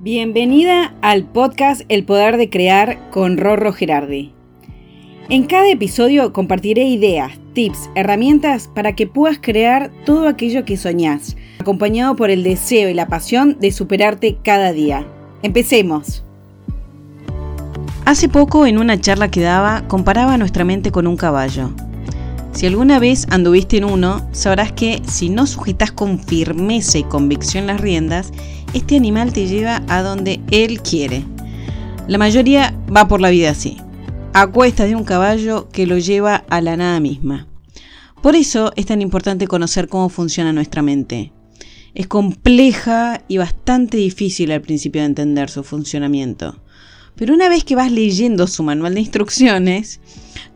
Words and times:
Bienvenida 0.00 0.94
al 1.02 1.24
podcast 1.24 1.82
El 1.88 2.04
Poder 2.04 2.36
de 2.36 2.48
Crear 2.48 3.10
con 3.10 3.36
Rorro 3.36 3.72
Gerardi. 3.72 4.32
En 5.28 5.44
cada 5.46 5.68
episodio 5.68 6.32
compartiré 6.32 6.84
ideas, 6.84 7.32
tips, 7.52 7.90
herramientas 7.96 8.70
para 8.72 8.94
que 8.94 9.08
puedas 9.08 9.40
crear 9.40 9.90
todo 10.06 10.28
aquello 10.28 10.64
que 10.64 10.76
soñás, 10.76 11.36
acompañado 11.58 12.14
por 12.14 12.30
el 12.30 12.44
deseo 12.44 12.88
y 12.88 12.94
la 12.94 13.08
pasión 13.08 13.58
de 13.58 13.72
superarte 13.72 14.38
cada 14.44 14.72
día. 14.72 15.04
Empecemos. 15.42 16.22
Hace 18.04 18.28
poco 18.28 18.66
en 18.66 18.78
una 18.78 19.00
charla 19.00 19.32
que 19.32 19.40
daba 19.40 19.82
comparaba 19.88 20.38
nuestra 20.38 20.64
mente 20.64 20.92
con 20.92 21.08
un 21.08 21.16
caballo. 21.16 21.72
Si 22.52 22.66
alguna 22.66 22.98
vez 22.98 23.26
anduviste 23.30 23.76
en 23.76 23.84
uno, 23.84 24.28
sabrás 24.32 24.72
que 24.72 25.00
si 25.06 25.28
no 25.28 25.46
sujetas 25.46 25.92
con 25.92 26.18
firmeza 26.18 26.98
y 26.98 27.04
convicción 27.04 27.66
las 27.66 27.80
riendas, 27.80 28.32
este 28.74 28.96
animal 28.96 29.32
te 29.32 29.46
lleva 29.46 29.82
a 29.88 30.02
donde 30.02 30.40
él 30.50 30.82
quiere. 30.82 31.24
La 32.08 32.18
mayoría 32.18 32.74
va 32.94 33.06
por 33.06 33.20
la 33.20 33.30
vida 33.30 33.50
así, 33.50 33.76
a 34.32 34.46
cuesta 34.46 34.86
de 34.86 34.96
un 34.96 35.04
caballo 35.04 35.68
que 35.70 35.86
lo 35.86 35.98
lleva 35.98 36.44
a 36.48 36.60
la 36.60 36.76
nada 36.76 37.00
misma. 37.00 37.46
Por 38.22 38.34
eso 38.34 38.72
es 38.74 38.86
tan 38.86 39.02
importante 39.02 39.46
conocer 39.46 39.88
cómo 39.88 40.08
funciona 40.08 40.52
nuestra 40.52 40.82
mente. 40.82 41.32
Es 41.94 42.08
compleja 42.08 43.22
y 43.28 43.38
bastante 43.38 43.96
difícil 43.96 44.50
al 44.50 44.60
principio 44.60 45.02
de 45.02 45.06
entender 45.06 45.50
su 45.50 45.62
funcionamiento. 45.62 46.60
Pero 47.14 47.34
una 47.34 47.48
vez 47.48 47.64
que 47.64 47.76
vas 47.76 47.92
leyendo 47.92 48.46
su 48.46 48.62
manual 48.62 48.94
de 48.94 49.00
instrucciones, 49.00 50.00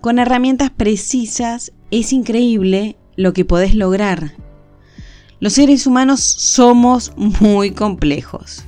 con 0.00 0.18
herramientas 0.18 0.70
precisas, 0.70 1.72
es 1.90 2.12
increíble 2.12 2.96
lo 3.16 3.32
que 3.32 3.44
podés 3.44 3.74
lograr. 3.74 4.32
Los 5.40 5.54
seres 5.54 5.86
humanos 5.86 6.20
somos 6.20 7.12
muy 7.16 7.70
complejos. 7.70 8.64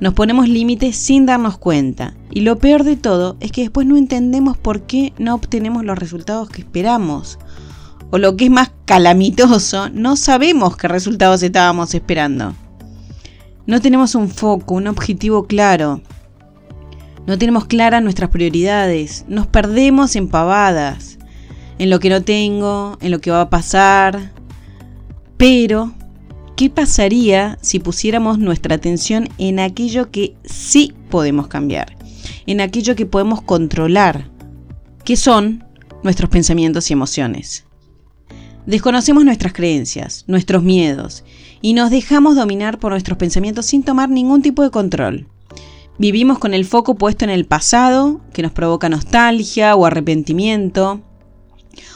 Nos 0.00 0.14
ponemos 0.14 0.48
límites 0.48 0.96
sin 0.96 1.26
darnos 1.26 1.58
cuenta. 1.58 2.14
Y 2.30 2.40
lo 2.40 2.58
peor 2.58 2.84
de 2.84 2.96
todo 2.96 3.36
es 3.40 3.52
que 3.52 3.62
después 3.62 3.86
no 3.86 3.96
entendemos 3.96 4.56
por 4.56 4.82
qué 4.82 5.12
no 5.18 5.34
obtenemos 5.34 5.84
los 5.84 5.98
resultados 5.98 6.50
que 6.50 6.62
esperamos. 6.62 7.38
O 8.10 8.18
lo 8.18 8.36
que 8.36 8.46
es 8.46 8.50
más 8.50 8.72
calamitoso, 8.84 9.88
no 9.90 10.16
sabemos 10.16 10.76
qué 10.76 10.88
resultados 10.88 11.42
estábamos 11.42 11.94
esperando. 11.94 12.54
No 13.66 13.80
tenemos 13.80 14.14
un 14.14 14.28
foco, 14.28 14.74
un 14.74 14.88
objetivo 14.88 15.46
claro. 15.46 16.02
No 17.26 17.38
tenemos 17.38 17.66
claras 17.66 18.02
nuestras 18.02 18.30
prioridades. 18.30 19.24
Nos 19.28 19.46
perdemos 19.46 20.16
en 20.16 20.28
pavadas. 20.28 21.18
En 21.78 21.90
lo 21.90 22.00
que 22.00 22.10
no 22.10 22.22
tengo, 22.22 22.98
en 23.00 23.10
lo 23.10 23.20
que 23.20 23.30
va 23.30 23.42
a 23.42 23.50
pasar. 23.50 24.32
Pero 25.36 25.92
¿Qué 26.56 26.68
pasaría 26.68 27.58
si 27.62 27.78
pusiéramos 27.78 28.38
nuestra 28.38 28.74
atención 28.74 29.28
en 29.38 29.58
aquello 29.58 30.10
que 30.10 30.36
sí 30.44 30.94
podemos 31.10 31.48
cambiar? 31.48 31.96
En 32.46 32.60
aquello 32.60 32.94
que 32.94 33.06
podemos 33.06 33.40
controlar, 33.42 34.30
que 35.04 35.16
son 35.16 35.64
nuestros 36.02 36.30
pensamientos 36.30 36.90
y 36.90 36.92
emociones. 36.92 37.64
Desconocemos 38.66 39.24
nuestras 39.24 39.54
creencias, 39.54 40.24
nuestros 40.28 40.62
miedos, 40.62 41.24
y 41.62 41.72
nos 41.72 41.90
dejamos 41.90 42.36
dominar 42.36 42.78
por 42.78 42.92
nuestros 42.92 43.18
pensamientos 43.18 43.66
sin 43.66 43.82
tomar 43.82 44.08
ningún 44.08 44.42
tipo 44.42 44.62
de 44.62 44.70
control. 44.70 45.26
Vivimos 45.98 46.38
con 46.38 46.54
el 46.54 46.64
foco 46.64 46.96
puesto 46.96 47.24
en 47.24 47.30
el 47.30 47.46
pasado, 47.46 48.20
que 48.32 48.42
nos 48.42 48.52
provoca 48.52 48.88
nostalgia 48.88 49.74
o 49.74 49.86
arrepentimiento, 49.86 51.00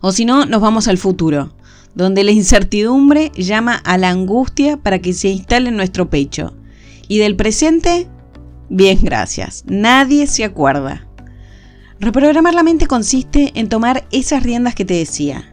o 0.00 0.12
si 0.12 0.24
no, 0.24 0.46
nos 0.46 0.60
vamos 0.60 0.88
al 0.88 0.98
futuro, 0.98 1.52
donde 1.94 2.24
la 2.24 2.30
incertidumbre 2.30 3.32
llama 3.36 3.74
a 3.74 3.98
la 3.98 4.10
angustia 4.10 4.76
para 4.76 5.00
que 5.00 5.12
se 5.12 5.28
instale 5.28 5.68
en 5.68 5.76
nuestro 5.76 6.08
pecho. 6.08 6.54
Y 7.08 7.18
del 7.18 7.36
presente, 7.36 8.06
bien 8.68 8.98
gracias, 9.02 9.64
nadie 9.66 10.26
se 10.26 10.44
acuerda. 10.44 11.06
Reprogramar 11.98 12.54
la 12.54 12.62
mente 12.62 12.86
consiste 12.86 13.52
en 13.54 13.68
tomar 13.68 14.06
esas 14.10 14.42
riendas 14.42 14.74
que 14.74 14.84
te 14.84 14.94
decía, 14.94 15.52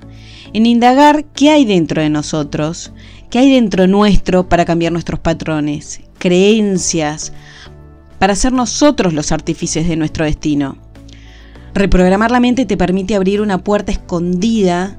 en 0.54 0.66
indagar 0.66 1.26
qué 1.26 1.50
hay 1.50 1.66
dentro 1.66 2.02
de 2.02 2.10
nosotros, 2.10 2.94
qué 3.30 3.40
hay 3.40 3.52
dentro 3.52 3.88
nuestro 3.88 4.48
para 4.48 4.64
cambiar 4.64 4.94
nuestros 4.94 5.20
patrones, 5.20 6.02
creencias, 6.20 7.34
para 8.20 8.36
ser 8.36 8.54
nosotros 8.54 9.14
los 9.14 9.32
artífices 9.32 9.88
de 9.88 9.96
nuestro 9.96 10.26
destino. 10.26 10.78
Reprogramar 11.74 12.32
la 12.32 12.40
mente 12.40 12.66
te 12.66 12.78
permite 12.78 13.16
abrir 13.16 13.42
una 13.42 13.60
puerta 13.60 13.92
escondida 13.92 14.98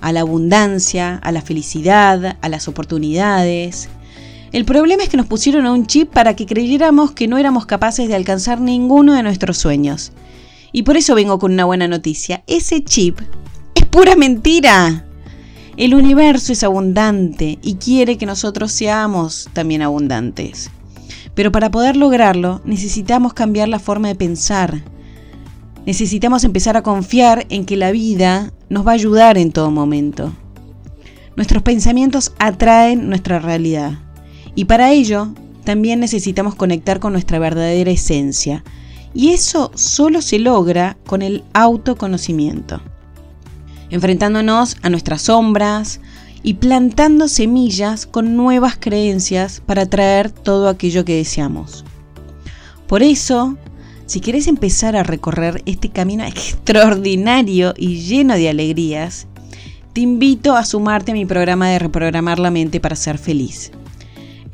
a 0.00 0.12
la 0.12 0.20
abundancia, 0.20 1.16
a 1.16 1.32
la 1.32 1.42
felicidad, 1.42 2.36
a 2.40 2.48
las 2.48 2.68
oportunidades. 2.68 3.88
El 4.52 4.64
problema 4.64 5.02
es 5.02 5.08
que 5.08 5.16
nos 5.16 5.26
pusieron 5.26 5.66
a 5.66 5.72
un 5.72 5.86
chip 5.86 6.10
para 6.10 6.34
que 6.34 6.46
creyéramos 6.46 7.12
que 7.12 7.28
no 7.28 7.38
éramos 7.38 7.66
capaces 7.66 8.08
de 8.08 8.14
alcanzar 8.14 8.60
ninguno 8.60 9.14
de 9.14 9.22
nuestros 9.22 9.58
sueños. 9.58 10.12
Y 10.72 10.82
por 10.82 10.96
eso 10.96 11.14
vengo 11.14 11.38
con 11.38 11.52
una 11.52 11.64
buena 11.64 11.88
noticia. 11.88 12.42
Ese 12.46 12.82
chip 12.82 13.18
es 13.74 13.84
pura 13.86 14.16
mentira. 14.16 15.04
El 15.76 15.94
universo 15.94 16.52
es 16.52 16.64
abundante 16.64 17.58
y 17.62 17.74
quiere 17.74 18.18
que 18.18 18.26
nosotros 18.26 18.72
seamos 18.72 19.48
también 19.52 19.82
abundantes. 19.82 20.70
Pero 21.34 21.52
para 21.52 21.70
poder 21.70 21.96
lograrlo 21.96 22.60
necesitamos 22.64 23.32
cambiar 23.32 23.68
la 23.68 23.78
forma 23.78 24.08
de 24.08 24.14
pensar. 24.14 24.82
Necesitamos 25.86 26.44
empezar 26.44 26.76
a 26.76 26.82
confiar 26.82 27.46
en 27.48 27.64
que 27.64 27.76
la 27.76 27.90
vida 27.92 28.52
nos 28.68 28.86
va 28.86 28.92
a 28.92 28.94
ayudar 28.94 29.38
en 29.38 29.52
todo 29.52 29.70
momento. 29.70 30.32
Nuestros 31.36 31.62
pensamientos 31.62 32.32
atraen 32.38 33.08
nuestra 33.08 33.38
realidad 33.38 33.98
y 34.54 34.64
para 34.64 34.90
ello 34.90 35.28
también 35.64 36.00
necesitamos 36.00 36.54
conectar 36.54 36.98
con 36.98 37.12
nuestra 37.12 37.38
verdadera 37.38 37.90
esencia 37.90 38.64
y 39.14 39.30
eso 39.30 39.70
solo 39.74 40.20
se 40.20 40.38
logra 40.38 40.96
con 41.06 41.22
el 41.22 41.44
autoconocimiento, 41.54 42.80
enfrentándonos 43.90 44.76
a 44.82 44.90
nuestras 44.90 45.22
sombras 45.22 46.00
y 46.42 46.54
plantando 46.54 47.28
semillas 47.28 48.06
con 48.06 48.36
nuevas 48.36 48.76
creencias 48.78 49.62
para 49.64 49.82
atraer 49.82 50.30
todo 50.30 50.68
aquello 50.68 51.04
que 51.04 51.16
deseamos. 51.16 51.84
Por 52.86 53.02
eso 53.02 53.56
si 54.08 54.20
quieres 54.20 54.46
empezar 54.46 54.96
a 54.96 55.02
recorrer 55.02 55.62
este 55.66 55.90
camino 55.90 56.24
extraordinario 56.24 57.74
y 57.76 58.00
lleno 58.00 58.34
de 58.34 58.48
alegrías, 58.48 59.26
te 59.92 60.00
invito 60.00 60.56
a 60.56 60.64
sumarte 60.64 61.12
a 61.12 61.14
mi 61.14 61.26
programa 61.26 61.68
de 61.68 61.78
reprogramar 61.78 62.38
la 62.38 62.50
mente 62.50 62.80
para 62.80 62.96
ser 62.96 63.18
feliz. 63.18 63.70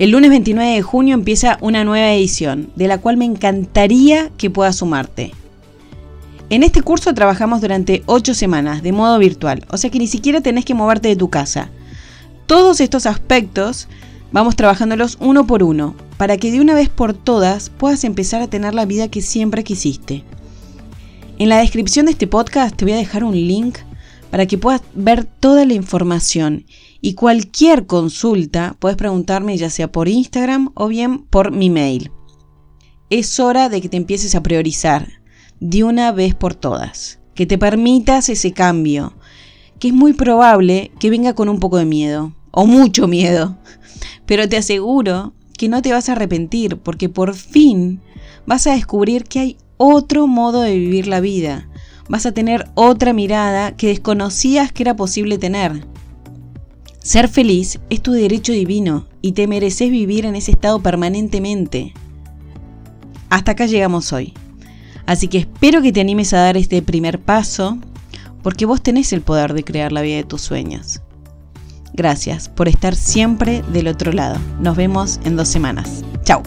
El 0.00 0.10
lunes 0.10 0.30
29 0.30 0.72
de 0.72 0.82
junio 0.82 1.14
empieza 1.14 1.58
una 1.60 1.84
nueva 1.84 2.12
edición, 2.12 2.70
de 2.74 2.88
la 2.88 2.98
cual 2.98 3.16
me 3.16 3.26
encantaría 3.26 4.30
que 4.36 4.50
puedas 4.50 4.74
sumarte. 4.74 5.30
En 6.50 6.64
este 6.64 6.82
curso 6.82 7.14
trabajamos 7.14 7.60
durante 7.60 8.02
8 8.06 8.34
semanas 8.34 8.82
de 8.82 8.90
modo 8.90 9.20
virtual, 9.20 9.64
o 9.70 9.76
sea 9.76 9.88
que 9.88 10.00
ni 10.00 10.08
siquiera 10.08 10.40
tenés 10.40 10.64
que 10.64 10.74
moverte 10.74 11.06
de 11.06 11.16
tu 11.16 11.30
casa. 11.30 11.70
Todos 12.46 12.80
estos 12.80 13.06
aspectos 13.06 13.86
vamos 14.34 14.56
trabajándolos 14.56 15.16
uno 15.20 15.46
por 15.46 15.62
uno, 15.62 15.94
para 16.16 16.36
que 16.36 16.50
de 16.50 16.60
una 16.60 16.74
vez 16.74 16.88
por 16.88 17.14
todas 17.14 17.70
puedas 17.70 18.02
empezar 18.02 18.42
a 18.42 18.48
tener 18.48 18.74
la 18.74 18.84
vida 18.84 19.06
que 19.06 19.22
siempre 19.22 19.62
quisiste. 19.62 20.24
En 21.38 21.48
la 21.48 21.58
descripción 21.58 22.06
de 22.06 22.12
este 22.12 22.26
podcast 22.26 22.74
te 22.74 22.84
voy 22.84 22.94
a 22.94 22.96
dejar 22.96 23.22
un 23.22 23.36
link 23.36 23.78
para 24.32 24.46
que 24.46 24.58
puedas 24.58 24.82
ver 24.92 25.24
toda 25.24 25.64
la 25.64 25.74
información 25.74 26.66
y 27.00 27.14
cualquier 27.14 27.86
consulta 27.86 28.74
puedes 28.80 28.96
preguntarme 28.96 29.56
ya 29.56 29.70
sea 29.70 29.92
por 29.92 30.08
Instagram 30.08 30.72
o 30.74 30.88
bien 30.88 31.20
por 31.26 31.52
mi 31.52 31.70
mail. 31.70 32.10
Es 33.10 33.38
hora 33.38 33.68
de 33.68 33.80
que 33.80 33.88
te 33.88 33.96
empieces 33.96 34.34
a 34.34 34.42
priorizar 34.42 35.22
de 35.60 35.84
una 35.84 36.10
vez 36.10 36.34
por 36.34 36.56
todas, 36.56 37.20
que 37.36 37.46
te 37.46 37.56
permitas 37.56 38.28
ese 38.28 38.50
cambio, 38.50 39.14
que 39.78 39.88
es 39.88 39.94
muy 39.94 40.12
probable 40.12 40.90
que 40.98 41.10
venga 41.10 41.34
con 41.34 41.48
un 41.48 41.60
poco 41.60 41.76
de 41.76 41.84
miedo, 41.84 42.32
o 42.54 42.66
mucho 42.66 43.08
miedo, 43.08 43.56
pero 44.26 44.48
te 44.48 44.56
aseguro 44.56 45.32
que 45.58 45.68
no 45.68 45.82
te 45.82 45.92
vas 45.92 46.08
a 46.08 46.12
arrepentir 46.12 46.78
porque 46.78 47.08
por 47.08 47.34
fin 47.34 48.00
vas 48.46 48.66
a 48.66 48.74
descubrir 48.74 49.24
que 49.24 49.40
hay 49.40 49.56
otro 49.76 50.26
modo 50.26 50.60
de 50.60 50.78
vivir 50.78 51.06
la 51.08 51.20
vida. 51.20 51.68
Vas 52.08 52.26
a 52.26 52.32
tener 52.32 52.68
otra 52.74 53.12
mirada 53.12 53.76
que 53.76 53.88
desconocías 53.88 54.72
que 54.72 54.84
era 54.84 54.94
posible 54.94 55.38
tener. 55.38 55.86
Ser 57.00 57.28
feliz 57.28 57.80
es 57.90 58.00
tu 58.00 58.12
derecho 58.12 58.52
divino 58.52 59.06
y 59.20 59.32
te 59.32 59.46
mereces 59.46 59.90
vivir 59.90 60.24
en 60.24 60.36
ese 60.36 60.52
estado 60.52 60.80
permanentemente. 60.80 61.92
Hasta 63.30 63.52
acá 63.52 63.66
llegamos 63.66 64.12
hoy. 64.12 64.32
Así 65.06 65.28
que 65.28 65.38
espero 65.38 65.82
que 65.82 65.92
te 65.92 66.00
animes 66.00 66.32
a 66.32 66.38
dar 66.38 66.56
este 66.56 66.80
primer 66.82 67.20
paso 67.20 67.78
porque 68.42 68.64
vos 68.64 68.82
tenés 68.82 69.12
el 69.12 69.22
poder 69.22 69.54
de 69.54 69.64
crear 69.64 69.92
la 69.92 70.02
vida 70.02 70.16
de 70.16 70.24
tus 70.24 70.42
sueños. 70.42 71.00
Gracias 71.94 72.48
por 72.48 72.66
estar 72.66 72.96
siempre 72.96 73.62
del 73.72 73.86
otro 73.86 74.12
lado. 74.12 74.36
Nos 74.58 74.76
vemos 74.76 75.20
en 75.24 75.36
dos 75.36 75.48
semanas. 75.48 76.04
Chao. 76.24 76.42